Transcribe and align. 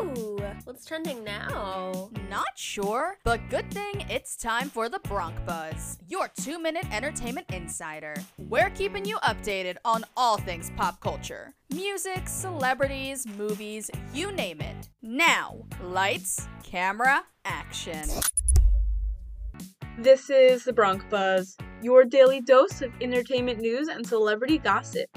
Ooh, 0.00 0.40
what's 0.64 0.86
trending 0.86 1.22
now? 1.24 2.10
Not 2.30 2.56
sure, 2.56 3.18
but 3.22 3.40
good 3.50 3.70
thing 3.70 4.06
it's 4.08 4.34
time 4.34 4.70
for 4.70 4.88
the 4.88 4.98
Bronc 5.00 5.34
Buzz, 5.44 5.98
your 6.08 6.30
two 6.40 6.58
minute 6.58 6.86
entertainment 6.90 7.46
insider. 7.52 8.14
We're 8.38 8.70
keeping 8.70 9.04
you 9.04 9.18
updated 9.18 9.76
on 9.84 10.04
all 10.16 10.38
things 10.38 10.70
pop 10.74 11.00
culture 11.02 11.52
music, 11.68 12.28
celebrities, 12.28 13.26
movies, 13.36 13.90
you 14.14 14.32
name 14.32 14.62
it. 14.62 14.88
Now, 15.02 15.58
lights, 15.82 16.48
camera, 16.62 17.22
action. 17.44 18.08
This 19.98 20.30
is 20.30 20.64
the 20.64 20.72
Bronc 20.72 21.08
Buzz, 21.10 21.58
your 21.82 22.04
daily 22.06 22.40
dose 22.40 22.80
of 22.80 22.90
entertainment 23.02 23.60
news 23.60 23.88
and 23.88 24.06
celebrity 24.06 24.56
gossip. 24.56 25.10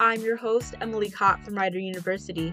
I'm 0.00 0.20
your 0.22 0.36
host, 0.36 0.74
Emily 0.80 1.10
Katt 1.10 1.44
from 1.44 1.54
Rider 1.54 1.78
University. 1.78 2.52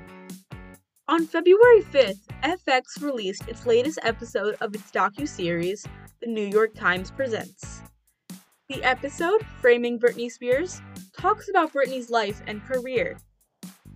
On 1.12 1.28
February 1.28 1.82
5th, 1.82 2.22
FX 2.42 3.02
released 3.02 3.46
its 3.50 3.66
latest 3.66 4.00
episode 4.02 4.56
of 4.62 4.74
its 4.74 4.90
docu-series, 4.92 5.86
The 6.22 6.28
New 6.28 6.46
York 6.46 6.74
Times 6.74 7.12
Presents. 7.12 7.82
The 8.70 8.82
episode, 8.82 9.46
Framing 9.60 10.00
Britney 10.00 10.32
Spears, 10.32 10.82
talks 11.12 11.50
about 11.50 11.74
Britney's 11.74 12.10
life 12.10 12.42
and 12.48 12.64
career. 12.64 13.18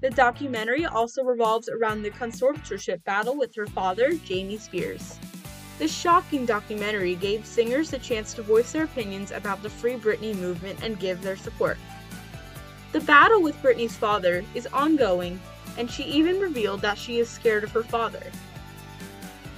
The 0.02 0.10
documentary 0.10 0.86
also 0.86 1.24
revolves 1.24 1.70
around 1.70 2.02
the 2.04 2.12
conservatorship 2.12 3.02
battle 3.06 3.38
with 3.38 3.56
her 3.56 3.68
father, 3.68 4.16
Jamie 4.26 4.58
Spears. 4.58 5.18
This 5.80 5.96
shocking 5.96 6.46
documentary 6.46 7.16
gave 7.16 7.46
singers 7.46 7.92
the 7.92 8.00
chance 8.00 8.34
to 8.34 8.42
voice 8.42 8.74
their 8.74 8.84
opinions 8.84 9.32
about 9.32 9.64
the 9.64 9.70
Free 9.70 9.96
Britney 9.96 10.36
movement 10.36 10.84
and 10.84 11.00
give 11.00 11.22
their 11.22 11.38
support. 11.38 11.78
The 12.92 13.00
battle 13.00 13.42
with 13.42 13.56
Britney's 13.62 13.96
father 13.96 14.44
is 14.54 14.68
ongoing 14.68 15.40
and 15.78 15.90
she 15.90 16.04
even 16.04 16.40
revealed 16.40 16.82
that 16.82 16.98
she 16.98 17.20
is 17.20 17.30
scared 17.30 17.64
of 17.64 17.72
her 17.72 17.84
father. 17.84 18.24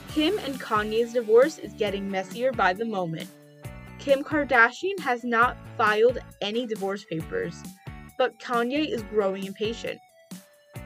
Kim 0.10 0.38
and 0.40 0.60
Kanye's 0.60 1.14
divorce 1.14 1.58
is 1.60 1.74
getting 1.74 2.10
messier 2.10 2.52
by 2.52 2.74
the 2.74 2.86
moment. 2.86 3.30
Kim 4.00 4.24
Kardashian 4.24 5.00
has 5.00 5.24
not 5.24 5.58
filed 5.78 6.18
any 6.42 6.66
divorce 6.66 7.04
papers, 7.06 7.62
but 8.18 8.40
Kanye 8.40 8.90
is 8.90 9.04
growing 9.04 9.46
impatient. 9.46 10.00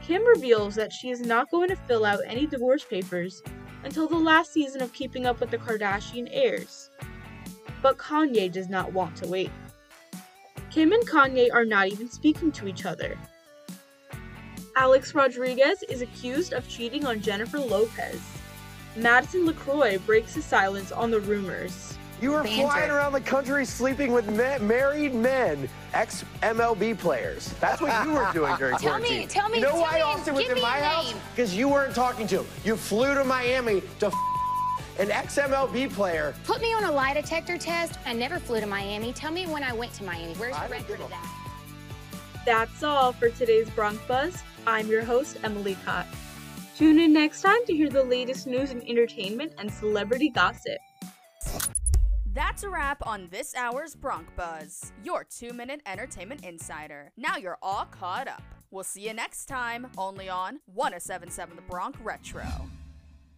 Kim 0.02 0.24
reveals 0.26 0.74
that 0.74 0.92
she 0.92 1.10
is 1.10 1.20
not 1.20 1.50
going 1.50 1.68
to 1.68 1.76
fill 1.76 2.04
out 2.04 2.20
any 2.26 2.46
divorce 2.46 2.84
papers 2.84 3.40
until 3.84 4.08
the 4.08 4.16
last 4.16 4.52
season 4.52 4.82
of 4.82 4.92
Keeping 4.92 5.26
Up 5.26 5.40
with 5.40 5.50
the 5.50 5.58
Kardashian 5.58 6.28
airs. 6.30 6.90
But 7.80 7.98
Kanye 7.98 8.50
does 8.50 8.68
not 8.68 8.92
want 8.92 9.16
to 9.16 9.28
wait. 9.28 9.50
Kim 10.70 10.92
and 10.92 11.06
Kanye 11.08 11.48
are 11.52 11.64
not 11.64 11.88
even 11.88 12.10
speaking 12.10 12.50
to 12.52 12.66
each 12.66 12.84
other. 12.84 13.16
Alex 14.76 15.14
Rodriguez 15.14 15.82
is 15.88 16.00
accused 16.02 16.52
of 16.52 16.66
cheating 16.68 17.04
on 17.06 17.20
Jennifer 17.20 17.58
Lopez. 17.58 18.20
Madison 18.96 19.46
LeCroy 19.46 20.04
breaks 20.06 20.34
his 20.34 20.44
silence 20.44 20.92
on 20.92 21.10
the 21.10 21.20
rumors. 21.20 21.96
You 22.20 22.30
were 22.32 22.42
Banter. 22.44 22.62
flying 22.68 22.90
around 22.90 23.12
the 23.12 23.20
country 23.20 23.64
sleeping 23.64 24.12
with 24.12 24.30
men, 24.30 24.64
married 24.66 25.12
men, 25.14 25.68
ex 25.92 26.24
MLB 26.42 26.96
players. 26.96 27.52
That's 27.60 27.80
what 27.80 28.06
you 28.06 28.12
were 28.12 28.30
doing 28.32 28.54
during 28.56 28.76
Tell 28.78 28.98
me- 29.00 29.06
quarantine. 29.08 29.28
tell 29.28 29.48
me- 29.48 29.56
You 29.58 29.64
know 29.64 29.70
tell 29.72 29.80
why 29.80 29.94
me- 29.96 30.00
Austin 30.02 30.34
was 30.34 30.42
give 30.44 30.52
in 30.52 30.56
me 30.56 30.62
my 30.62 30.78
house? 30.80 31.12
name. 31.12 31.20
Because 31.34 31.54
you 31.54 31.68
weren't 31.68 31.94
talking 31.94 32.26
to 32.28 32.38
him. 32.40 32.46
You 32.64 32.76
flew 32.76 33.14
to 33.14 33.24
Miami 33.24 33.82
to 33.98 34.10
an 35.00 35.10
ex 35.10 35.36
MLB 35.36 35.92
player. 35.92 36.34
Put 36.44 36.60
me 36.60 36.72
on 36.74 36.84
a 36.84 36.92
lie 36.92 37.12
detector 37.14 37.58
test. 37.58 37.98
I 38.06 38.12
never 38.12 38.38
flew 38.38 38.60
to 38.60 38.66
Miami. 38.66 39.12
Tell 39.12 39.32
me 39.32 39.46
when 39.46 39.64
I 39.64 39.72
went 39.72 39.92
to 39.94 40.04
Miami. 40.04 40.34
Where's 40.34 40.54
I 40.54 40.68
the 40.68 40.72
record 40.74 41.00
of 41.00 41.10
that? 41.10 41.28
That's 42.46 42.82
all 42.84 43.12
for 43.12 43.30
today's 43.30 43.68
Bronc 43.70 43.98
Buzz. 44.06 44.42
I'm 44.66 44.86
your 44.86 45.04
host, 45.04 45.38
Emily 45.42 45.76
Katt. 45.84 46.06
Tune 46.76 47.00
in 47.00 47.12
next 47.12 47.42
time 47.42 47.64
to 47.66 47.74
hear 47.74 47.88
the 47.88 48.04
latest 48.04 48.46
news 48.46 48.70
in 48.70 48.80
entertainment 48.88 49.52
and 49.58 49.70
celebrity 49.70 50.30
gossip. 50.30 50.78
That's 52.32 52.62
a 52.62 52.70
wrap 52.70 53.04
on 53.04 53.28
this 53.30 53.54
hour's 53.56 53.94
Bronc 53.94 54.34
Buzz, 54.36 54.92
your 55.02 55.24
two 55.24 55.52
minute 55.52 55.82
entertainment 55.84 56.44
insider. 56.44 57.10
Now 57.16 57.36
you're 57.36 57.58
all 57.60 57.86
caught 57.86 58.28
up. 58.28 58.42
We'll 58.70 58.84
see 58.84 59.06
you 59.06 59.12
next 59.12 59.46
time, 59.46 59.88
only 59.98 60.28
on 60.28 60.60
1077 60.66 61.56
The 61.56 61.62
Bronc 61.62 61.96
Retro. 62.02 62.70